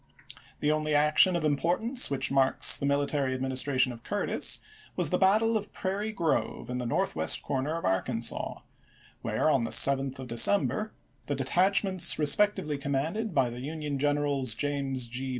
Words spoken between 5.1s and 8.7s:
the battle of Prairie Grove in the northwest corner of Arkansas,